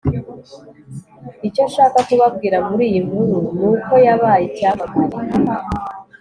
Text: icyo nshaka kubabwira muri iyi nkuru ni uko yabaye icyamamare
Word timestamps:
icyo 1.47 1.63
nshaka 1.69 1.99
kubabwira 2.07 2.57
muri 2.67 2.83
iyi 2.89 2.99
nkuru 3.07 3.37
ni 3.57 3.65
uko 3.71 3.93
yabaye 4.05 4.43
icyamamare 4.49 5.19